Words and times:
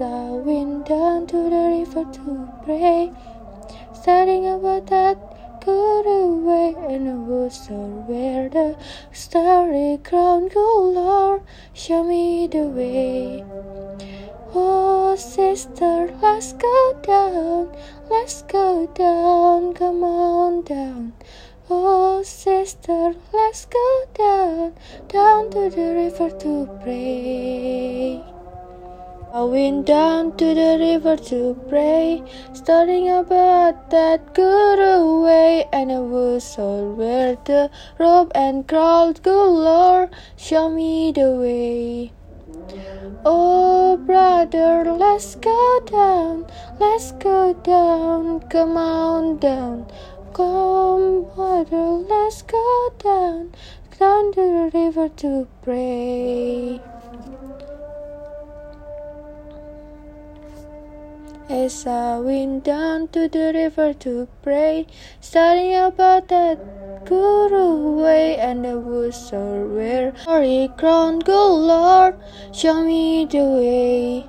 I 0.00 0.30
went 0.32 0.86
down 0.86 1.28
to 1.28 1.36
the 1.36 1.86
river 1.86 2.04
to 2.04 2.48
pray, 2.64 3.12
studying 3.92 4.48
about 4.48 4.88
that 4.88 5.16
good 5.64 6.06
away 6.06 6.74
and 6.88 7.06
the 7.06 7.12
woods 7.12 7.68
where 7.68 8.48
the 8.48 8.76
starry 9.12 10.00
crown 10.02 10.48
go, 10.48 10.90
Lord, 10.92 11.42
show 11.74 12.02
me 12.02 12.48
the 12.48 12.66
way. 12.66 13.44
Oh, 14.52 15.14
sister, 15.14 16.12
let's 16.20 16.54
go 16.54 17.00
down, 17.02 17.76
let's 18.10 18.42
go 18.42 18.88
down, 18.94 19.74
come 19.74 20.02
on 20.02 20.62
down. 20.62 21.12
Oh, 21.70 22.20
sister, 22.24 23.14
let's 23.32 23.66
go 23.66 24.04
down, 24.14 24.74
down 25.06 25.50
to 25.50 25.70
the 25.70 25.94
river 25.94 26.30
to 26.40 26.68
pray. 26.82 27.93
I 29.34 29.42
went 29.42 29.86
down 29.86 30.36
to 30.36 30.54
the 30.54 30.76
river 30.78 31.16
to 31.16 31.60
pray, 31.68 32.22
studying 32.52 33.10
about 33.10 33.90
that 33.90 34.32
good 34.32 34.78
away, 34.78 35.64
and 35.72 35.90
I 35.90 35.98
was 35.98 36.56
all 36.56 36.92
where 36.92 37.34
the 37.44 37.68
rope 37.98 38.30
and 38.36 38.68
crowd 38.68 39.24
go, 39.24 39.50
Lord, 39.50 40.10
show 40.36 40.70
me 40.70 41.10
the 41.10 41.32
way. 41.32 42.12
Oh, 43.24 43.96
brother, 43.96 44.84
let's 44.92 45.34
go 45.34 45.80
down, 45.84 46.46
let's 46.78 47.10
go 47.10 47.54
down, 47.54 48.38
come 48.48 48.76
on 48.76 49.38
down. 49.38 49.90
Come, 50.32 51.24
brother, 51.34 52.06
let's 52.06 52.42
go 52.42 52.92
down, 53.00 53.52
down 53.98 54.32
to 54.34 54.40
the 54.40 54.70
river 54.72 55.08
to 55.08 55.48
pray. 55.64 56.63
As 61.50 61.86
I 61.86 62.18
went 62.20 62.64
down 62.64 63.08
to 63.08 63.28
the 63.28 63.52
river 63.52 63.92
to 63.92 64.28
pray, 64.42 64.86
studying 65.20 65.76
about 65.76 66.28
that 66.28 67.04
good 67.04 67.52
way 68.00 68.38
and 68.38 68.64
the 68.64 68.78
woods 68.78 69.30
are 69.30 69.66
where 69.66 70.12
glory 70.24 70.70
crown 70.78 71.18
go, 71.18 71.54
Lord, 71.54 72.16
show 72.54 72.82
me 72.82 73.26
the 73.26 73.44
way. 73.44 74.26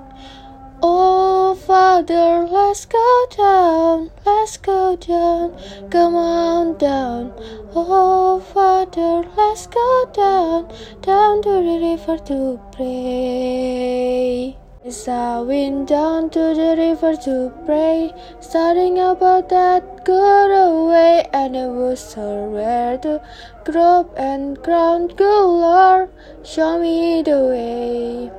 Oh, 0.84 1.56
Father, 1.56 2.46
let's 2.52 2.86
go 2.86 3.26
down, 3.38 4.12
let's 4.26 4.58
go 4.58 4.98
down, 4.98 5.58
come 5.90 6.16
on 6.16 6.78
down. 6.78 7.32
Oh, 7.74 8.42
Father, 8.54 9.26
let's 9.38 9.68
go 9.68 10.12
down, 10.14 10.68
down 11.00 11.42
to 11.44 11.50
the 11.50 11.80
river 11.80 12.18
to 12.26 12.60
pray. 12.74 14.58
I 14.88 15.42
went 15.42 15.88
down 15.88 16.30
to 16.30 16.54
the 16.54 16.76
river 16.78 17.16
to 17.24 17.52
pray, 17.66 18.14
studying 18.40 19.00
about 19.00 19.50
that 19.50 20.06
good 20.06 20.52
away, 20.52 21.28
and 21.34 21.56
it 21.56 21.70
was 21.70 22.00
so 22.00 22.50
where 22.52 22.96
to 23.00 23.20
grove 23.64 24.14
and 24.16 24.62
ground 24.62 25.18
go, 25.18 25.58
Lord, 25.60 26.10
show 26.44 26.78
me 26.78 27.24
the 27.24 27.40
way. 27.50 28.32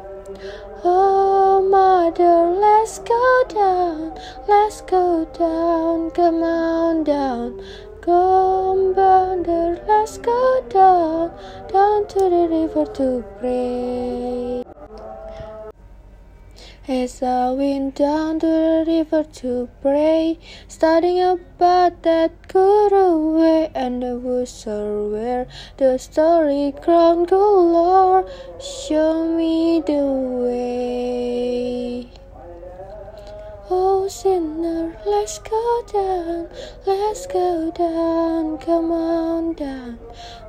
Oh, 0.84 1.67
mother, 1.69 2.55
let's 2.61 3.00
go 3.00 3.44
down, 3.48 4.14
let's 4.47 4.83
go 4.83 5.24
down, 5.36 6.12
come 6.12 6.44
on 6.44 7.02
down. 7.02 7.61
Come, 8.02 8.94
mother, 8.94 9.83
let's 9.89 10.19
go 10.19 10.64
down, 10.69 11.33
down 11.72 12.06
to 12.06 12.20
the 12.20 12.47
river 12.48 12.86
to 12.92 13.24
pray. 13.41 14.66
As 16.89 17.20
I 17.20 17.51
went 17.51 17.97
down 17.97 18.39
to 18.39 18.47
the 18.47 18.84
river 18.87 19.25
to 19.41 19.69
pray, 19.83 20.39
starting 20.69 21.17
studying 21.17 21.41
about 21.41 22.05
that 22.05 22.47
good 22.47 22.92
away, 22.92 23.73
and 23.75 24.01
the 24.01 24.17
woods 24.17 24.69
are 24.69 25.08
where 25.08 25.48
the 25.79 25.98
story 25.98 26.73
crown 26.80 27.24
go, 27.24 27.61
Lord, 27.61 28.27
show 28.63 29.36
me 29.36 29.83
the 29.85 30.05
way. 30.47 32.08
Oh, 33.68 34.07
sinner, 34.07 34.97
let's 35.05 35.41
go 35.41 35.85
down, 35.92 36.48
let's 36.86 37.27
go 37.27 37.73
down, 37.73 38.58
come 38.58 38.92
on 38.92 39.55
down. 39.55 39.98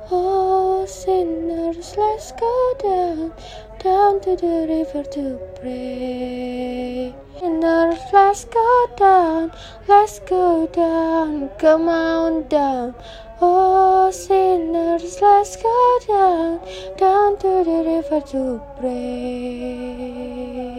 Oh, 0.08 0.86
sinners, 0.86 1.96
let's 1.98 2.30
go 2.30 2.74
down, 2.78 3.32
down 3.78 4.20
to 4.20 4.34
the 4.36 4.66
river 4.68 5.04
to 5.04 5.38
pray. 5.60 7.14
Sinners, 7.38 7.98
let's 8.12 8.44
go 8.44 8.86
down, 8.96 9.52
let's 9.86 10.18
go 10.20 10.66
down, 10.66 11.48
come 11.58 11.88
on 11.88 12.48
down. 12.48 12.94
Oh, 13.40 14.10
sinners, 14.10 15.20
let's 15.22 15.56
go 15.62 15.98
down, 16.08 16.60
down 16.96 17.38
to 17.38 17.62
the 17.64 17.84
river 17.86 18.20
to 18.32 18.60
pray. 18.80 20.78